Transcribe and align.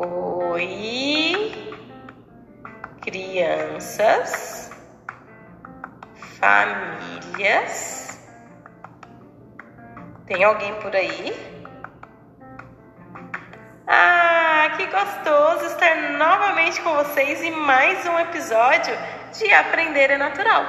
Oi, 0.00 1.74
crianças, 3.00 4.70
famílias. 6.38 8.20
Tem 10.24 10.44
alguém 10.44 10.72
por 10.76 10.94
aí? 10.94 11.34
Ah, 13.88 14.70
que 14.76 14.86
gostoso 14.86 15.64
estar 15.64 15.96
novamente 16.16 16.80
com 16.80 16.94
vocês 16.94 17.42
em 17.42 17.50
mais 17.50 18.06
um 18.06 18.20
episódio 18.20 18.96
de 19.36 19.52
Aprender 19.52 20.12
é 20.12 20.16
Natural. 20.16 20.62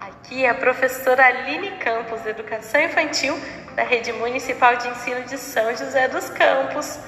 Aqui 0.00 0.44
é 0.44 0.48
a 0.48 0.54
professora 0.54 1.24
Aline 1.24 1.70
Campos, 1.78 2.26
Educação 2.26 2.80
Infantil 2.80 3.38
da 3.76 3.84
Rede 3.84 4.12
Municipal 4.12 4.74
de 4.74 4.88
Ensino 4.88 5.22
de 5.22 5.38
São 5.38 5.70
José 5.76 6.08
dos 6.08 6.28
Campos. 6.30 6.98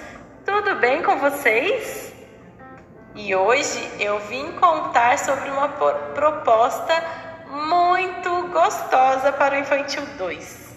Tudo 0.55 0.75
bem 0.75 1.03
com 1.03 1.17
vocês? 1.17 2.13
E 3.15 3.35
hoje 3.35 3.91
eu 3.99 4.19
vim 4.19 4.53
contar 4.53 5.19
sobre 5.19 5.49
uma 5.49 5.67
proposta 5.67 6.93
muito 7.49 8.49
gostosa 8.49 9.33
para 9.33 9.55
o 9.55 9.59
Infantil 9.59 10.05
2. 10.19 10.77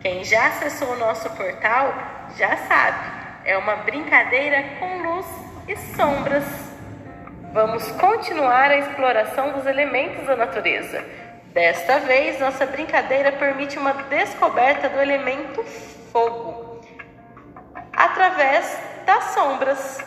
Quem 0.00 0.24
já 0.24 0.46
acessou 0.46 0.94
o 0.94 0.96
nosso 0.96 1.28
portal 1.36 1.92
já 2.38 2.56
sabe, 2.56 3.10
é 3.44 3.58
uma 3.58 3.76
brincadeira 3.76 4.64
com 4.78 5.02
luz 5.02 5.26
e 5.68 5.76
sombras. 5.94 6.46
Vamos 7.52 7.86
continuar 8.00 8.70
a 8.70 8.78
exploração 8.78 9.52
dos 9.52 9.66
elementos 9.66 10.26
da 10.26 10.36
natureza. 10.36 11.04
Desta 11.52 12.00
vez, 12.00 12.40
nossa 12.40 12.64
brincadeira 12.64 13.30
permite 13.30 13.78
uma 13.78 13.92
descoberta 13.92 14.88
do 14.88 14.98
elemento 15.02 15.62
fogo 16.10 16.67
através 18.38 18.78
das 19.04 19.24
sombras, 19.34 19.98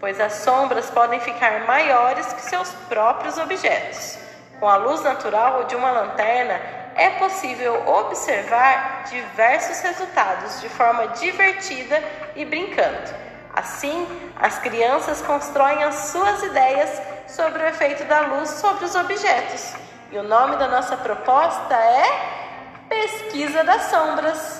pois 0.00 0.20
as 0.20 0.32
sombras 0.32 0.90
podem 0.90 1.20
ficar 1.20 1.60
maiores 1.66 2.26
que 2.32 2.42
seus 2.42 2.68
próprios 2.88 3.38
objetos. 3.38 4.18
Com 4.58 4.68
a 4.68 4.76
luz 4.76 5.02
natural 5.02 5.58
ou 5.58 5.64
de 5.64 5.76
uma 5.76 5.92
lanterna, 5.92 6.60
é 6.96 7.10
possível 7.10 7.88
observar 7.88 9.04
diversos 9.04 9.80
resultados 9.80 10.60
de 10.60 10.68
forma 10.70 11.06
divertida 11.08 12.02
e 12.34 12.44
brincando. 12.44 13.14
Assim, 13.54 14.06
as 14.34 14.58
crianças 14.58 15.22
constroem 15.22 15.84
as 15.84 15.94
suas 16.10 16.42
ideias 16.42 17.00
sobre 17.28 17.62
o 17.62 17.66
efeito 17.66 18.04
da 18.04 18.20
luz 18.20 18.50
sobre 18.50 18.84
os 18.84 18.96
objetos. 18.96 19.74
E 20.10 20.18
o 20.18 20.24
nome 20.24 20.56
da 20.56 20.66
nossa 20.66 20.96
proposta 20.96 21.74
é 21.74 22.88
Pesquisa 22.88 23.62
das 23.62 23.82
Sombras. 23.82 24.55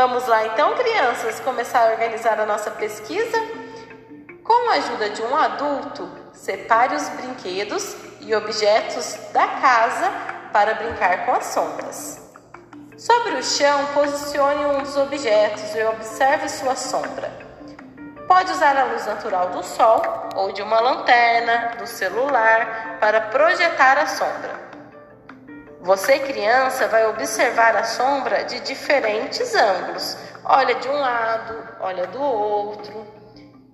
Vamos 0.00 0.28
lá 0.28 0.46
então, 0.46 0.76
crianças, 0.76 1.40
começar 1.40 1.80
a 1.80 1.90
organizar 1.90 2.38
a 2.38 2.46
nossa 2.46 2.70
pesquisa? 2.70 3.36
Com 4.44 4.70
a 4.70 4.74
ajuda 4.74 5.10
de 5.10 5.20
um 5.22 5.34
adulto, 5.34 6.08
separe 6.32 6.94
os 6.94 7.08
brinquedos 7.08 7.96
e 8.20 8.32
objetos 8.32 9.18
da 9.32 9.44
casa 9.44 10.08
para 10.52 10.74
brincar 10.74 11.26
com 11.26 11.32
as 11.32 11.46
sombras. 11.46 12.30
Sobre 12.96 13.32
o 13.32 13.42
chão, 13.42 13.86
posicione 13.86 14.66
um 14.66 14.82
dos 14.84 14.96
objetos 14.96 15.74
e 15.74 15.82
observe 15.82 16.48
sua 16.48 16.76
sombra. 16.76 17.32
Pode 18.28 18.52
usar 18.52 18.76
a 18.76 18.84
luz 18.84 19.04
natural 19.04 19.48
do 19.48 19.64
sol 19.64 20.00
ou 20.36 20.52
de 20.52 20.62
uma 20.62 20.78
lanterna, 20.78 21.74
do 21.76 21.88
celular, 21.88 22.98
para 23.00 23.20
projetar 23.22 23.98
a 23.98 24.06
sombra. 24.06 24.67
Você, 25.80 26.18
criança, 26.18 26.88
vai 26.88 27.06
observar 27.06 27.76
a 27.76 27.84
sombra 27.84 28.44
de 28.44 28.60
diferentes 28.60 29.54
ângulos. 29.54 30.16
Olha 30.44 30.74
de 30.74 30.88
um 30.88 30.98
lado, 30.98 31.68
olha 31.80 32.06
do 32.08 32.20
outro. 32.20 33.06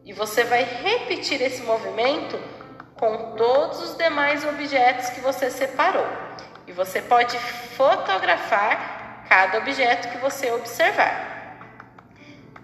E 0.04 0.12
você 0.12 0.44
vai 0.44 0.64
repetir 0.64 1.40
esse 1.40 1.62
movimento 1.62 2.38
com 2.98 3.34
todos 3.36 3.82
os 3.82 3.96
demais 3.96 4.44
objetos 4.44 5.10
que 5.10 5.20
você 5.20 5.50
separou. 5.50 6.06
E 6.66 6.72
você 6.72 7.00
pode 7.00 7.38
fotografar 7.38 9.24
cada 9.28 9.58
objeto 9.58 10.08
que 10.08 10.18
você 10.18 10.50
observar. 10.52 11.58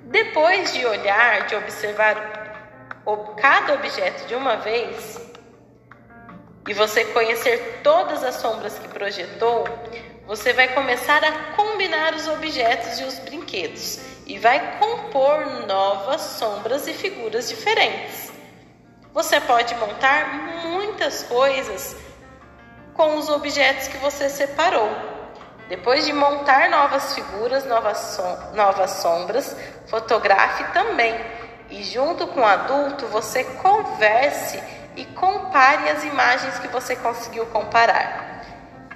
Depois 0.04 0.72
de 0.72 0.84
olhar, 0.84 1.46
de 1.46 1.56
observar 1.56 2.40
cada 3.40 3.74
objeto 3.74 4.26
de 4.26 4.34
uma 4.34 4.56
vez, 4.56 5.29
e 6.70 6.72
você 6.72 7.04
conhecer 7.06 7.80
todas 7.82 8.22
as 8.22 8.36
sombras 8.36 8.78
que 8.78 8.86
projetou, 8.86 9.64
você 10.24 10.52
vai 10.52 10.68
começar 10.68 11.20
a 11.24 11.56
combinar 11.56 12.14
os 12.14 12.28
objetos 12.28 13.00
e 13.00 13.02
os 13.02 13.18
brinquedos 13.18 13.98
e 14.24 14.38
vai 14.38 14.78
compor 14.78 15.66
novas 15.66 16.20
sombras 16.20 16.86
e 16.86 16.92
figuras 16.92 17.48
diferentes. 17.48 18.30
Você 19.12 19.40
pode 19.40 19.74
montar 19.74 20.32
muitas 20.64 21.24
coisas 21.24 21.96
com 22.94 23.16
os 23.16 23.28
objetos 23.28 23.88
que 23.88 23.96
você 23.96 24.30
separou. 24.30 24.88
Depois 25.68 26.06
de 26.06 26.12
montar 26.12 26.70
novas 26.70 27.16
figuras, 27.16 27.64
novas, 27.64 27.98
som 27.98 28.52
novas 28.54 28.92
sombras, 28.92 29.56
fotografe 29.88 30.62
também. 30.72 31.18
E 31.68 31.82
junto 31.82 32.28
com 32.28 32.42
o 32.42 32.46
adulto, 32.46 33.08
você 33.08 33.42
converse 33.42 34.62
e 34.96 35.04
compare 35.06 35.88
as 35.90 36.04
imagens 36.04 36.58
que 36.58 36.68
você 36.68 36.96
conseguiu 36.96 37.46
comparar. 37.46 38.44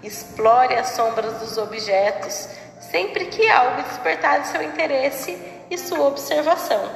Explore 0.03 0.75
as 0.75 0.89
sombras 0.89 1.39
dos 1.39 1.57
objetos 1.57 2.49
sempre 2.81 3.27
que 3.27 3.49
algo 3.51 3.83
despertar 3.83 4.45
seu 4.45 4.63
interesse 4.63 5.37
e 5.71 5.79
sua 5.79 6.07
observação. 6.07 6.89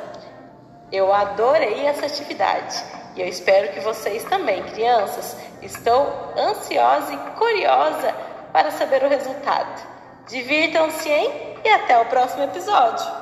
Eu 0.93 1.13
adorei 1.13 1.87
essa 1.87 2.07
atividade 2.07 2.83
e 3.15 3.21
eu 3.21 3.27
espero 3.27 3.73
que 3.73 3.81
vocês 3.81 4.25
também, 4.25 4.63
crianças. 4.63 5.37
Estou 5.61 6.33
ansiosa 6.37 7.13
e 7.13 7.17
curiosa 7.37 8.15
para 8.53 8.71
saber 8.71 9.03
o 9.03 9.09
resultado. 9.09 9.83
Divirtam-se, 10.29 11.09
hein? 11.09 11.59
E 11.65 11.69
até 11.69 11.99
o 11.99 12.07
próximo 12.07 12.45
episódio! 12.45 13.18